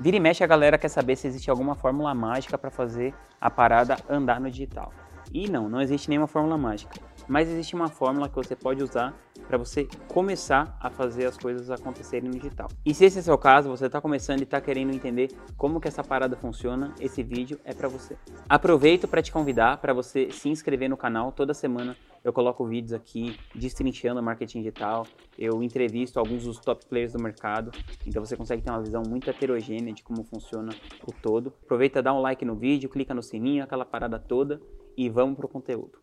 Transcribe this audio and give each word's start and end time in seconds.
Vira 0.00 0.16
e 0.16 0.20
mexe 0.20 0.44
a 0.44 0.46
galera 0.46 0.78
quer 0.78 0.88
saber 0.88 1.16
se 1.16 1.26
existe 1.26 1.50
alguma 1.50 1.74
fórmula 1.74 2.14
mágica 2.14 2.56
para 2.56 2.70
fazer 2.70 3.12
a 3.40 3.50
parada 3.50 3.96
andar 4.08 4.40
no 4.40 4.48
digital. 4.48 4.92
E 5.32 5.50
não, 5.50 5.68
não 5.68 5.80
existe 5.80 6.08
nenhuma 6.08 6.28
fórmula 6.28 6.56
mágica. 6.56 6.94
Mas 7.26 7.48
existe 7.50 7.74
uma 7.74 7.88
fórmula 7.88 8.28
que 8.28 8.36
você 8.36 8.54
pode 8.54 8.82
usar 8.82 9.12
para 9.48 9.58
você 9.58 9.88
começar 10.06 10.76
a 10.80 10.88
fazer 10.88 11.26
as 11.26 11.36
coisas 11.36 11.70
acontecerem 11.70 12.30
no 12.30 12.36
digital. 12.36 12.68
E 12.86 12.94
se 12.94 13.04
esse 13.06 13.18
é 13.18 13.20
o 13.20 13.24
seu 13.24 13.36
caso, 13.36 13.68
você 13.68 13.86
está 13.86 14.00
começando 14.00 14.40
e 14.40 14.44
está 14.44 14.60
querendo 14.60 14.94
entender 14.94 15.30
como 15.56 15.80
que 15.80 15.88
essa 15.88 16.04
parada 16.04 16.36
funciona, 16.36 16.94
esse 17.00 17.22
vídeo 17.22 17.58
é 17.64 17.74
para 17.74 17.88
você. 17.88 18.16
Aproveito 18.48 19.08
para 19.08 19.20
te 19.20 19.32
convidar 19.32 19.78
para 19.78 19.92
você 19.92 20.30
se 20.30 20.48
inscrever 20.48 20.88
no 20.88 20.96
canal. 20.96 21.32
Toda 21.32 21.52
semana 21.52 21.96
eu 22.24 22.32
coloco 22.32 22.64
vídeos 22.66 22.92
aqui 22.92 23.38
destrinchando 23.54 24.22
marketing 24.22 24.58
digital, 24.58 25.06
eu 25.38 25.62
entrevisto 25.62 26.18
alguns 26.18 26.44
dos 26.44 26.58
top 26.58 26.86
players 26.86 27.12
do 27.12 27.22
mercado, 27.22 27.70
então 28.06 28.24
você 28.24 28.36
consegue 28.36 28.62
ter 28.62 28.70
uma 28.70 28.82
visão 28.82 29.02
muito 29.06 29.28
heterogênea 29.28 29.92
de 29.92 30.02
como 30.02 30.24
funciona 30.24 30.72
o 31.06 31.12
todo. 31.12 31.52
Aproveita, 31.62 32.02
dá 32.02 32.12
um 32.12 32.20
like 32.20 32.44
no 32.44 32.54
vídeo, 32.54 32.88
clica 32.88 33.14
no 33.14 33.22
sininho, 33.22 33.64
aquela 33.64 33.84
parada 33.84 34.18
toda 34.18 34.60
e 34.96 35.08
vamos 35.08 35.36
pro 35.36 35.48
conteúdo. 35.48 35.98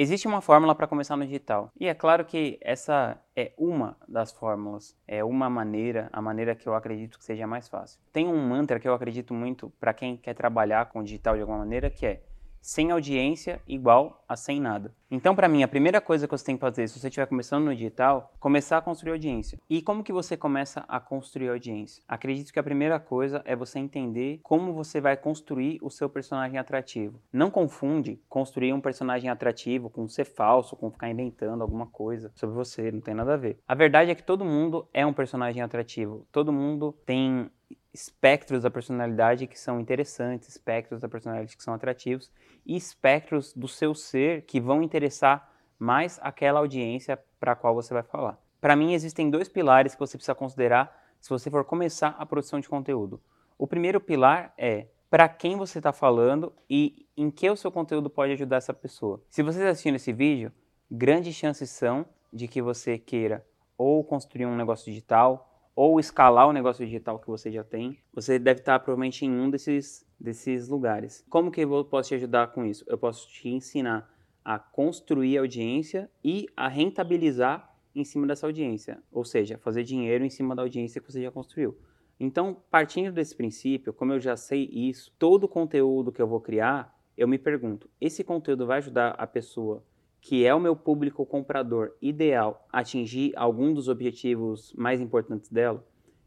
Existe 0.00 0.28
uma 0.28 0.40
fórmula 0.40 0.76
para 0.76 0.86
começar 0.86 1.16
no 1.16 1.26
digital. 1.26 1.72
E 1.76 1.88
é 1.88 1.92
claro 1.92 2.24
que 2.24 2.56
essa 2.62 3.20
é 3.34 3.52
uma 3.58 3.96
das 4.06 4.30
fórmulas, 4.30 4.96
é 5.08 5.24
uma 5.24 5.50
maneira, 5.50 6.08
a 6.12 6.22
maneira 6.22 6.54
que 6.54 6.68
eu 6.68 6.74
acredito 6.74 7.18
que 7.18 7.24
seja 7.24 7.48
mais 7.48 7.68
fácil. 7.68 8.00
Tem 8.12 8.28
um 8.28 8.40
mantra 8.48 8.78
que 8.78 8.86
eu 8.86 8.94
acredito 8.94 9.34
muito 9.34 9.70
para 9.80 9.92
quem 9.92 10.16
quer 10.16 10.34
trabalhar 10.34 10.86
com 10.86 11.00
o 11.00 11.02
digital 11.02 11.34
de 11.34 11.40
alguma 11.40 11.58
maneira, 11.58 11.90
que 11.90 12.06
é 12.06 12.22
sem 12.60 12.90
audiência 12.90 13.60
igual 13.66 14.24
a 14.28 14.36
sem 14.36 14.60
nada. 14.60 14.94
Então, 15.10 15.34
para 15.34 15.48
mim, 15.48 15.62
a 15.62 15.68
primeira 15.68 16.00
coisa 16.00 16.26
que 16.26 16.36
você 16.36 16.44
tem 16.44 16.56
que 16.56 16.60
fazer, 16.60 16.86
se 16.86 16.98
você 16.98 17.08
estiver 17.08 17.26
começando 17.26 17.64
no 17.64 17.74
digital, 17.74 18.34
começar 18.38 18.76
a 18.76 18.82
construir 18.82 19.12
audiência. 19.12 19.58
E 19.68 19.80
como 19.80 20.04
que 20.04 20.12
você 20.12 20.36
começa 20.36 20.84
a 20.86 21.00
construir 21.00 21.48
audiência? 21.48 22.02
Acredito 22.06 22.52
que 22.52 22.58
a 22.58 22.62
primeira 22.62 23.00
coisa 23.00 23.40
é 23.46 23.56
você 23.56 23.78
entender 23.78 24.40
como 24.42 24.74
você 24.74 25.00
vai 25.00 25.16
construir 25.16 25.78
o 25.82 25.88
seu 25.88 26.10
personagem 26.10 26.58
atrativo. 26.58 27.22
Não 27.32 27.50
confunde 27.50 28.20
construir 28.28 28.74
um 28.74 28.80
personagem 28.80 29.30
atrativo 29.30 29.88
com 29.88 30.06
ser 30.06 30.26
falso, 30.26 30.76
com 30.76 30.90
ficar 30.90 31.08
inventando 31.08 31.62
alguma 31.62 31.86
coisa 31.86 32.30
sobre 32.34 32.54
você, 32.54 32.92
não 32.92 33.00
tem 33.00 33.14
nada 33.14 33.34
a 33.34 33.38
ver. 33.38 33.58
A 33.66 33.74
verdade 33.74 34.10
é 34.10 34.14
que 34.14 34.22
todo 34.22 34.44
mundo 34.44 34.86
é 34.92 35.06
um 35.06 35.12
personagem 35.12 35.62
atrativo. 35.62 36.26
Todo 36.30 36.52
mundo 36.52 36.94
tem 37.06 37.50
espectros 37.98 38.62
da 38.62 38.70
personalidade 38.70 39.48
que 39.48 39.58
são 39.58 39.80
interessantes, 39.80 40.48
espectros 40.48 41.00
da 41.00 41.08
personalidade 41.08 41.56
que 41.56 41.62
são 41.64 41.74
atrativos 41.74 42.30
e 42.64 42.76
espectros 42.76 43.52
do 43.52 43.66
seu 43.66 43.92
ser 43.92 44.42
que 44.42 44.60
vão 44.60 44.84
interessar 44.84 45.52
mais 45.76 46.16
aquela 46.22 46.60
audiência 46.60 47.18
para 47.40 47.52
a 47.52 47.56
qual 47.56 47.74
você 47.74 47.92
vai 47.92 48.04
falar. 48.04 48.38
Para 48.60 48.76
mim, 48.76 48.92
existem 48.92 49.28
dois 49.28 49.48
pilares 49.48 49.94
que 49.94 50.00
você 50.00 50.16
precisa 50.16 50.34
considerar 50.34 50.96
se 51.20 51.28
você 51.28 51.50
for 51.50 51.64
começar 51.64 52.14
a 52.18 52.24
produção 52.24 52.60
de 52.60 52.68
conteúdo. 52.68 53.20
O 53.58 53.66
primeiro 53.66 54.00
pilar 54.00 54.54
é 54.56 54.86
para 55.10 55.28
quem 55.28 55.56
você 55.56 55.78
está 55.78 55.92
falando 55.92 56.52
e 56.70 57.04
em 57.16 57.32
que 57.32 57.50
o 57.50 57.56
seu 57.56 57.72
conteúdo 57.72 58.08
pode 58.08 58.32
ajudar 58.32 58.58
essa 58.58 58.72
pessoa. 58.74 59.20
Se 59.28 59.42
você 59.42 59.58
está 59.58 59.70
assistindo 59.70 59.96
esse 59.96 60.12
vídeo, 60.12 60.52
grandes 60.88 61.34
chances 61.34 61.70
são 61.70 62.06
de 62.32 62.46
que 62.46 62.62
você 62.62 62.96
queira 62.96 63.44
ou 63.76 64.04
construir 64.04 64.46
um 64.46 64.56
negócio 64.56 64.84
digital 64.84 65.48
ou 65.78 66.00
escalar 66.00 66.48
o 66.48 66.52
negócio 66.52 66.84
digital 66.84 67.20
que 67.20 67.28
você 67.28 67.52
já 67.52 67.62
tem, 67.62 67.96
você 68.12 68.36
deve 68.36 68.58
estar 68.58 68.80
provavelmente 68.80 69.24
em 69.24 69.30
um 69.30 69.48
desses, 69.48 70.04
desses 70.18 70.66
lugares. 70.66 71.24
Como 71.30 71.52
que 71.52 71.60
eu 71.60 71.84
posso 71.84 72.08
te 72.08 72.16
ajudar 72.16 72.48
com 72.48 72.64
isso? 72.64 72.84
Eu 72.88 72.98
posso 72.98 73.28
te 73.28 73.48
ensinar 73.48 74.12
a 74.44 74.58
construir 74.58 75.38
audiência 75.38 76.10
e 76.24 76.48
a 76.56 76.66
rentabilizar 76.66 77.72
em 77.94 78.02
cima 78.02 78.26
dessa 78.26 78.44
audiência, 78.44 79.00
ou 79.12 79.24
seja, 79.24 79.56
fazer 79.56 79.84
dinheiro 79.84 80.24
em 80.24 80.30
cima 80.30 80.56
da 80.56 80.62
audiência 80.62 81.00
que 81.00 81.12
você 81.12 81.22
já 81.22 81.30
construiu. 81.30 81.78
Então, 82.18 82.60
partindo 82.68 83.12
desse 83.12 83.36
princípio, 83.36 83.92
como 83.92 84.12
eu 84.12 84.18
já 84.18 84.36
sei 84.36 84.68
isso, 84.72 85.14
todo 85.16 85.44
o 85.44 85.48
conteúdo 85.48 86.10
que 86.10 86.20
eu 86.20 86.26
vou 86.26 86.40
criar, 86.40 86.92
eu 87.16 87.28
me 87.28 87.38
pergunto: 87.38 87.88
esse 88.00 88.24
conteúdo 88.24 88.66
vai 88.66 88.78
ajudar 88.78 89.10
a 89.10 89.28
pessoa 89.28 89.84
que 90.20 90.44
é 90.44 90.54
o 90.54 90.60
meu 90.60 90.74
público 90.74 91.24
comprador 91.24 91.96
ideal, 92.02 92.66
atingir 92.72 93.32
algum 93.36 93.72
dos 93.72 93.88
objetivos 93.88 94.72
mais 94.76 95.00
importantes 95.00 95.50
dela, 95.50 95.84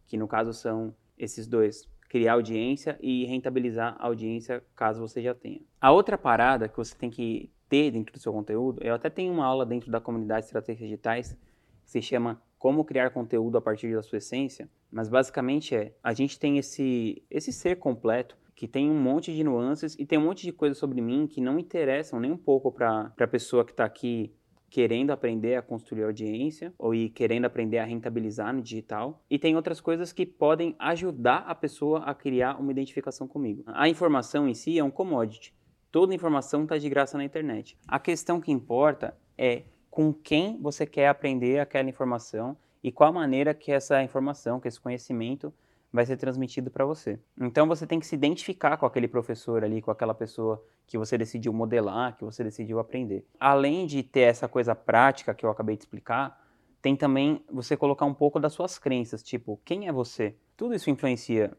que 0.07 0.17
no 0.17 0.27
caso 0.27 0.53
são 0.53 0.93
esses 1.17 1.47
dois, 1.47 1.89
criar 2.09 2.33
audiência 2.33 2.97
e 3.01 3.25
rentabilizar 3.25 3.95
a 3.99 4.07
audiência 4.07 4.63
caso 4.75 4.99
você 4.99 5.21
já 5.21 5.33
tenha. 5.33 5.61
A 5.79 5.91
outra 5.91 6.17
parada 6.17 6.67
que 6.67 6.77
você 6.77 6.95
tem 6.95 7.09
que 7.09 7.51
ter 7.69 7.91
dentro 7.91 8.13
do 8.13 8.19
seu 8.19 8.33
conteúdo, 8.33 8.83
eu 8.83 8.93
até 8.93 9.09
tenho 9.09 9.31
uma 9.31 9.45
aula 9.45 9.65
dentro 9.65 9.89
da 9.89 10.01
comunidade 10.01 10.41
de 10.41 10.47
estratégias 10.47 10.89
digitais 10.89 11.37
que 11.85 11.91
se 11.91 12.01
chama 12.01 12.41
Como 12.59 12.83
criar 12.83 13.11
conteúdo 13.11 13.57
a 13.57 13.61
partir 13.61 13.93
da 13.95 14.01
sua 14.01 14.17
essência, 14.17 14.69
mas 14.91 15.07
basicamente 15.07 15.73
é, 15.73 15.95
a 16.03 16.13
gente 16.13 16.37
tem 16.37 16.57
esse 16.57 17.23
esse 17.29 17.53
ser 17.53 17.77
completo 17.77 18.37
que 18.61 18.67
tem 18.67 18.91
um 18.91 19.01
monte 19.01 19.33
de 19.33 19.43
nuances 19.43 19.95
e 19.97 20.05
tem 20.05 20.19
um 20.19 20.25
monte 20.25 20.43
de 20.43 20.51
coisas 20.51 20.77
sobre 20.77 21.01
mim 21.01 21.25
que 21.25 21.41
não 21.41 21.57
interessam 21.57 22.19
nem 22.19 22.31
um 22.31 22.37
pouco 22.37 22.71
para 22.71 23.11
a 23.19 23.27
pessoa 23.27 23.65
que 23.65 23.71
está 23.71 23.85
aqui 23.85 24.35
querendo 24.69 25.09
aprender 25.09 25.55
a 25.55 25.63
construir 25.63 26.03
audiência 26.03 26.71
ou 26.77 26.93
ir 26.93 27.09
querendo 27.09 27.45
aprender 27.45 27.79
a 27.79 27.83
rentabilizar 27.83 28.53
no 28.53 28.61
digital. 28.61 29.19
E 29.27 29.39
tem 29.39 29.55
outras 29.55 29.81
coisas 29.81 30.13
que 30.13 30.27
podem 30.27 30.75
ajudar 30.77 31.37
a 31.47 31.55
pessoa 31.55 32.01
a 32.01 32.13
criar 32.13 32.59
uma 32.59 32.71
identificação 32.71 33.27
comigo. 33.27 33.63
A 33.65 33.89
informação 33.89 34.47
em 34.47 34.53
si 34.53 34.77
é 34.77 34.83
um 34.83 34.91
commodity. 34.91 35.55
Toda 35.91 36.13
informação 36.13 36.61
está 36.61 36.77
de 36.77 36.87
graça 36.87 37.17
na 37.17 37.23
internet. 37.23 37.75
A 37.87 37.97
questão 37.97 38.39
que 38.39 38.51
importa 38.51 39.17
é 39.35 39.63
com 39.89 40.13
quem 40.13 40.61
você 40.61 40.85
quer 40.85 41.07
aprender 41.07 41.57
aquela 41.57 41.89
informação 41.89 42.55
e 42.83 42.91
qual 42.91 43.11
maneira 43.11 43.55
que 43.55 43.71
essa 43.71 44.03
informação, 44.03 44.59
que 44.59 44.67
esse 44.67 44.79
conhecimento 44.79 45.51
vai 45.91 46.05
ser 46.05 46.17
transmitido 46.17 46.71
para 46.71 46.85
você. 46.85 47.19
Então 47.39 47.67
você 47.67 47.85
tem 47.85 47.99
que 47.99 48.05
se 48.05 48.15
identificar 48.15 48.77
com 48.77 48.85
aquele 48.85 49.07
professor 49.07 49.63
ali, 49.63 49.81
com 49.81 49.91
aquela 49.91 50.13
pessoa 50.13 50.63
que 50.87 50.97
você 50.97 51.17
decidiu 51.17 51.51
modelar, 51.51 52.15
que 52.15 52.23
você 52.23 52.43
decidiu 52.43 52.79
aprender. 52.79 53.25
Além 53.39 53.85
de 53.85 54.01
ter 54.03 54.21
essa 54.21 54.47
coisa 54.47 54.73
prática 54.73 55.33
que 55.33 55.45
eu 55.45 55.49
acabei 55.49 55.75
de 55.75 55.83
explicar, 55.83 56.41
tem 56.81 56.95
também 56.95 57.43
você 57.51 57.77
colocar 57.77 58.05
um 58.05 58.13
pouco 58.13 58.39
das 58.39 58.53
suas 58.53 58.79
crenças, 58.79 59.21
tipo, 59.21 59.59
quem 59.63 59.87
é 59.87 59.91
você? 59.91 60.35
Tudo 60.57 60.73
isso 60.73 60.89
influencia 60.89 61.51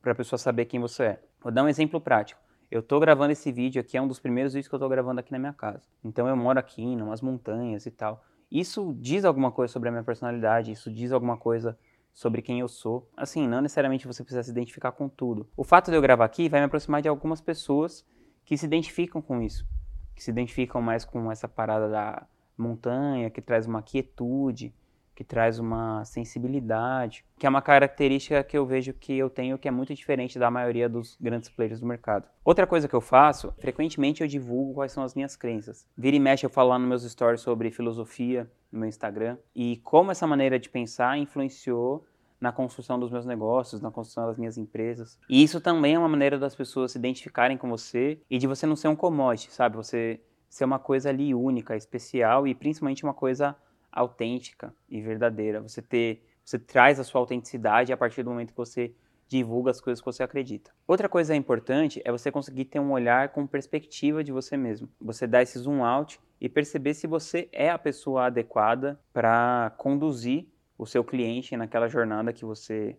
para 0.00 0.12
a 0.12 0.14
pessoa 0.14 0.38
saber 0.38 0.64
quem 0.66 0.80
você 0.80 1.02
é. 1.02 1.22
Vou 1.40 1.52
dar 1.52 1.64
um 1.64 1.68
exemplo 1.68 2.00
prático. 2.00 2.40
Eu 2.70 2.80
estou 2.80 3.00
gravando 3.00 3.32
esse 3.32 3.50
vídeo 3.50 3.80
aqui, 3.80 3.96
é 3.96 4.02
um 4.02 4.06
dos 4.06 4.20
primeiros 4.20 4.52
vídeos 4.52 4.68
que 4.68 4.74
eu 4.74 4.78
estou 4.78 4.88
gravando 4.88 5.18
aqui 5.18 5.32
na 5.32 5.38
minha 5.38 5.52
casa. 5.52 5.86
Então 6.04 6.28
eu 6.28 6.36
moro 6.36 6.58
aqui, 6.58 6.82
em 6.82 7.02
umas 7.02 7.20
montanhas 7.20 7.84
e 7.84 7.90
tal. 7.90 8.24
Isso 8.50 8.94
diz 8.98 9.24
alguma 9.24 9.50
coisa 9.50 9.72
sobre 9.72 9.88
a 9.88 9.92
minha 9.92 10.04
personalidade, 10.04 10.72
isso 10.72 10.90
diz 10.90 11.12
alguma 11.12 11.36
coisa 11.36 11.78
sobre 12.12 12.42
quem 12.42 12.60
eu 12.60 12.68
sou. 12.68 13.08
Assim, 13.16 13.46
não 13.46 13.60
necessariamente 13.60 14.06
você 14.06 14.22
precisa 14.22 14.42
se 14.42 14.50
identificar 14.50 14.92
com 14.92 15.08
tudo. 15.08 15.48
O 15.56 15.64
fato 15.64 15.90
de 15.90 15.96
eu 15.96 16.02
gravar 16.02 16.24
aqui 16.24 16.48
vai 16.48 16.60
me 16.60 16.66
aproximar 16.66 17.02
de 17.02 17.08
algumas 17.08 17.40
pessoas 17.40 18.04
que 18.44 18.56
se 18.56 18.66
identificam 18.66 19.22
com 19.22 19.40
isso, 19.40 19.66
que 20.14 20.22
se 20.22 20.30
identificam 20.30 20.82
mais 20.82 21.04
com 21.04 21.30
essa 21.30 21.48
parada 21.48 21.88
da 21.88 22.26
montanha, 22.56 23.30
que 23.30 23.40
traz 23.40 23.66
uma 23.66 23.82
quietude, 23.82 24.74
que 25.20 25.24
traz 25.24 25.58
uma 25.58 26.02
sensibilidade, 26.06 27.26
que 27.38 27.44
é 27.44 27.48
uma 27.50 27.60
característica 27.60 28.42
que 28.42 28.56
eu 28.56 28.64
vejo 28.64 28.94
que 28.94 29.18
eu 29.18 29.28
tenho 29.28 29.58
que 29.58 29.68
é 29.68 29.70
muito 29.70 29.94
diferente 29.94 30.38
da 30.38 30.50
maioria 30.50 30.88
dos 30.88 31.14
grandes 31.20 31.50
players 31.50 31.78
do 31.78 31.84
mercado. 31.84 32.26
Outra 32.42 32.66
coisa 32.66 32.88
que 32.88 32.94
eu 32.94 33.02
faço, 33.02 33.52
frequentemente 33.58 34.22
eu 34.22 34.26
divulgo 34.26 34.72
quais 34.72 34.92
são 34.92 35.02
as 35.02 35.14
minhas 35.14 35.36
crenças. 35.36 35.86
Vira 35.94 36.16
e 36.16 36.18
mexe 36.18 36.46
eu 36.46 36.48
falo 36.48 36.70
lá 36.70 36.78
nos 36.78 36.88
meus 36.88 37.02
stories 37.02 37.42
sobre 37.42 37.70
filosofia 37.70 38.50
no 38.72 38.80
meu 38.80 38.88
Instagram 38.88 39.36
e 39.54 39.76
como 39.84 40.10
essa 40.10 40.26
maneira 40.26 40.58
de 40.58 40.70
pensar 40.70 41.18
influenciou 41.18 42.06
na 42.40 42.50
construção 42.50 42.98
dos 42.98 43.10
meus 43.10 43.26
negócios, 43.26 43.82
na 43.82 43.90
construção 43.90 44.24
das 44.24 44.38
minhas 44.38 44.56
empresas. 44.56 45.18
E 45.28 45.42
isso 45.42 45.60
também 45.60 45.96
é 45.96 45.98
uma 45.98 46.08
maneira 46.08 46.38
das 46.38 46.54
pessoas 46.54 46.92
se 46.92 46.98
identificarem 46.98 47.58
com 47.58 47.68
você 47.68 48.18
e 48.30 48.38
de 48.38 48.46
você 48.46 48.64
não 48.64 48.74
ser 48.74 48.88
um 48.88 48.96
commodity, 48.96 49.52
sabe? 49.52 49.76
Você 49.76 50.18
ser 50.48 50.64
uma 50.64 50.78
coisa 50.78 51.10
ali 51.10 51.34
única, 51.34 51.76
especial 51.76 52.46
e 52.46 52.54
principalmente 52.54 53.04
uma 53.04 53.12
coisa 53.12 53.54
autêntica 53.92 54.74
e 54.88 55.00
verdadeira. 55.00 55.60
Você 55.60 55.82
ter, 55.82 56.24
você 56.44 56.58
traz 56.58 56.98
a 57.00 57.04
sua 57.04 57.20
autenticidade 57.20 57.92
a 57.92 57.96
partir 57.96 58.22
do 58.22 58.30
momento 58.30 58.50
que 58.50 58.56
você 58.56 58.94
divulga 59.28 59.70
as 59.70 59.80
coisas 59.80 60.00
que 60.00 60.06
você 60.06 60.24
acredita. 60.24 60.72
Outra 60.88 61.08
coisa 61.08 61.36
importante 61.36 62.02
é 62.04 62.10
você 62.10 62.32
conseguir 62.32 62.64
ter 62.64 62.80
um 62.80 62.90
olhar 62.90 63.28
com 63.28 63.46
perspectiva 63.46 64.24
de 64.24 64.32
você 64.32 64.56
mesmo. 64.56 64.88
Você 65.00 65.24
dar 65.26 65.42
esse 65.42 65.56
zoom 65.58 65.84
out 65.84 66.20
e 66.40 66.48
perceber 66.48 66.94
se 66.94 67.06
você 67.06 67.48
é 67.52 67.70
a 67.70 67.78
pessoa 67.78 68.26
adequada 68.26 68.98
para 69.12 69.72
conduzir 69.78 70.48
o 70.76 70.84
seu 70.84 71.04
cliente 71.04 71.56
naquela 71.56 71.88
jornada 71.88 72.32
que 72.32 72.44
você 72.44 72.98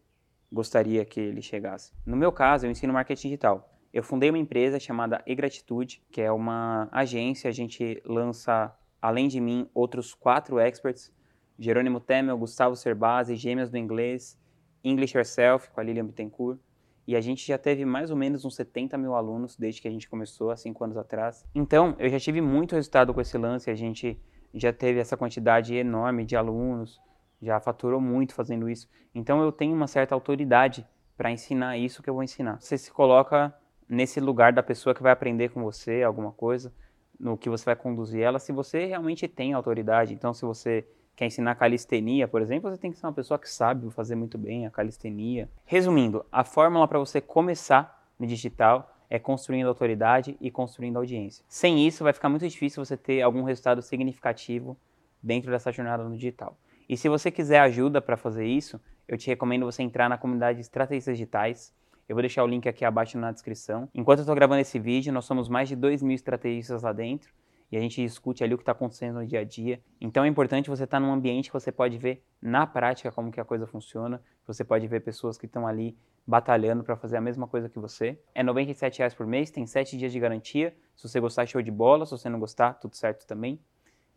gostaria 0.50 1.04
que 1.04 1.20
ele 1.20 1.42
chegasse. 1.42 1.92
No 2.06 2.16
meu 2.16 2.32
caso, 2.32 2.66
eu 2.66 2.72
ensino 2.72 2.94
marketing 2.94 3.30
digital. 3.30 3.70
Eu 3.94 4.04
fundei 4.04 4.30
uma 4.30 4.38
empresa 4.38 4.80
chamada 4.80 5.22
E-Gratitude, 5.26 6.02
que 6.12 6.22
é 6.22 6.32
uma 6.32 6.88
agência, 6.92 7.50
a 7.50 7.54
gente 7.54 8.02
lança 8.06 8.74
além 9.02 9.28
de 9.28 9.40
mim, 9.40 9.68
outros 9.74 10.14
quatro 10.14 10.60
experts, 10.60 11.12
Jerônimo 11.58 12.00
Temel, 12.00 12.38
Gustavo 12.38 12.76
Cerbasi, 12.76 13.36
Gêmeas 13.36 13.70
do 13.70 13.78
Inglês, 13.78 14.40
English 14.84 15.18
Yourself, 15.18 15.70
com 15.72 15.80
a 15.80 15.84
Lilian 15.84 16.06
Bittencourt. 16.06 16.60
E 17.08 17.16
a 17.16 17.22
gente 17.22 17.46
já 17.46 17.58
teve 17.58 17.84
mais 17.84 18.12
ou 18.12 18.16
menos 18.16 18.46
uns 18.46 18.56
70 18.56 18.98
mil 18.98 19.16
alunos 19.16 19.56
desde 19.58 19.82
que 19.82 19.88
a 19.88 19.92
gente 19.92 20.08
começou, 20.08 20.52
há 20.52 20.58
cinco 20.58 20.84
anos 20.84 20.98
atrás. 20.98 21.46
Então, 21.54 21.96
eu 22.00 22.10
já 22.10 22.20
tive 22.20 22.42
muito 22.42 22.76
resultado 22.76 23.14
com 23.14 23.22
esse 23.22 23.38
lance, 23.38 23.70
a 23.70 23.76
gente 23.76 24.20
já 24.54 24.72
teve 24.72 25.00
essa 25.00 25.18
quantidade 25.18 25.76
enorme 25.76 26.26
de 26.26 26.36
alunos, 26.36 27.00
já 27.42 27.60
faturou 27.60 28.00
muito 28.00 28.34
fazendo 28.34 28.70
isso. 28.70 28.88
Então, 29.14 29.42
eu 29.42 29.52
tenho 29.52 29.76
uma 29.76 29.88
certa 29.88 30.14
autoridade 30.14 30.88
para 31.18 31.32
ensinar 31.32 31.78
isso 31.78 32.02
que 32.02 32.10
eu 32.10 32.14
vou 32.14 32.24
ensinar. 32.24 32.60
Você 32.60 32.78
se 32.78 32.92
coloca 32.92 33.54
nesse 33.90 34.20
lugar 34.20 34.54
da 34.54 34.64
pessoa 34.64 34.96
que 34.96 35.04
vai 35.04 35.12
aprender 35.12 35.50
com 35.50 35.62
você 35.62 36.04
alguma 36.04 36.32
coisa, 36.32 36.74
no 37.22 37.38
que 37.38 37.50
você 37.50 37.64
vai 37.66 37.76
conduzir 37.76 38.22
ela, 38.22 38.40
se 38.40 38.52
você 38.52 38.86
realmente 38.86 39.28
tem 39.28 39.54
autoridade. 39.54 40.14
Então, 40.14 40.34
se 40.34 40.44
você 40.44 40.86
quer 41.16 41.28
ensinar 41.28 41.56
calistenia, 41.56 42.28
por 42.28 42.42
exemplo, 42.42 42.70
você 42.70 42.78
tem 42.78 42.92
que 42.92 42.98
ser 42.98 43.06
uma 43.06 43.14
pessoa 43.14 43.38
que 43.38 43.50
sabe 43.50 43.90
fazer 43.92 44.16
muito 44.16 44.38
bem 44.38 44.66
a 44.66 44.72
calistenia. 44.72 45.48
Resumindo, 45.66 46.26
a 46.32 46.44
fórmula 46.44 46.88
para 46.88 46.98
você 46.98 47.22
começar 47.22 48.10
no 48.18 48.26
digital 48.26 48.96
é 49.08 49.20
construindo 49.20 49.68
autoridade 49.68 50.36
e 50.42 50.50
construindo 50.50 50.98
audiência. 50.98 51.46
Sem 51.48 51.86
isso, 51.86 52.04
vai 52.04 52.14
ficar 52.14 52.30
muito 52.30 52.48
difícil 52.48 52.84
você 52.84 52.98
ter 52.98 53.22
algum 53.22 53.44
resultado 53.44 53.82
significativo 53.82 54.76
dentro 55.22 55.52
dessa 55.52 55.72
jornada 55.72 56.04
no 56.04 56.16
digital. 56.16 56.58
E 56.90 56.98
se 56.98 57.08
você 57.08 57.30
quiser 57.30 57.60
ajuda 57.60 58.02
para 58.02 58.18
fazer 58.18 58.46
isso, 58.46 58.82
eu 59.08 59.18
te 59.18 59.28
recomendo 59.28 59.66
você 59.66 59.84
entrar 59.84 60.10
na 60.10 60.18
comunidade 60.18 60.62
Estratégias 60.62 61.18
Digitais. 61.18 61.74
Eu 62.12 62.16
vou 62.16 62.22
deixar 62.22 62.44
o 62.44 62.48
link 62.48 62.68
aqui 62.68 62.84
abaixo 62.84 63.18
na 63.18 63.32
descrição. 63.32 63.88
Enquanto 63.96 64.20
eu 64.20 64.24
estou 64.24 64.36
gravando 64.36 64.60
esse 64.60 64.78
vídeo, 64.78 65.14
nós 65.14 65.24
somos 65.24 65.48
mais 65.48 65.70
de 65.70 65.78
2 65.78 66.04
mil 66.04 66.14
estrategistas 66.14 66.84
lá 66.84 66.92
dentro 66.92 67.34
e 67.72 67.78
a 67.78 67.80
gente 67.80 68.02
discute 68.02 68.44
ali 68.44 68.54
o 68.54 68.58
que 68.58 68.64
está 68.64 68.74
acontecendo 68.74 69.22
no 69.22 69.26
dia 69.26 69.40
a 69.40 69.44
dia. 69.46 69.82
Então 70.02 70.26
é 70.26 70.28
importante 70.28 70.70
você 70.70 70.84
estar 70.84 71.00
tá 71.00 71.00
num 71.00 71.14
ambiente 71.14 71.48
que 71.48 71.54
você 71.54 71.72
pode 71.72 71.98
ver 71.98 72.22
na 72.42 72.68
prática 72.68 73.14
como 73.14 73.32
que 73.32 73.40
a 73.40 73.46
coisa 73.46 73.66
funciona. 73.66 74.22
Você 74.46 74.62
pode 74.62 74.86
ver 74.90 75.00
pessoas 75.00 75.38
que 75.38 75.46
estão 75.46 75.66
ali 75.66 75.98
batalhando 76.28 76.84
para 76.84 76.98
fazer 76.98 77.16
a 77.16 77.22
mesma 77.22 77.48
coisa 77.48 77.70
que 77.70 77.80
você. 77.80 78.20
É 78.36 78.44
R$ 78.44 78.76
reais 78.98 79.14
por 79.14 79.26
mês, 79.26 79.50
tem 79.50 79.66
7 79.66 79.98
dias 79.98 80.12
de 80.12 80.20
garantia. 80.20 80.76
Se 80.98 81.08
você 81.08 81.18
gostar, 81.18 81.46
show 81.46 81.62
de 81.62 81.72
bola. 81.72 82.06
Se 82.06 82.12
você 82.12 82.28
não 82.28 82.42
gostar, 82.42 82.74
tudo 82.74 82.94
certo 82.94 83.26
também. 83.26 83.58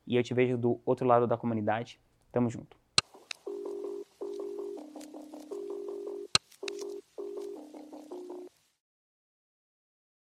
E 0.04 0.16
eu 0.16 0.22
te 0.24 0.34
vejo 0.34 0.58
do 0.58 0.80
outro 0.84 1.06
lado 1.06 1.28
da 1.28 1.36
comunidade. 1.36 2.00
Tamo 2.32 2.50
junto. 2.50 2.83